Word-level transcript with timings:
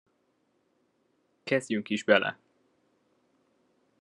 Kezdjünk 1.43 1.89
is 1.89 2.03
bele. 2.03 2.37